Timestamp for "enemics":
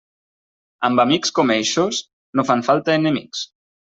3.01-3.45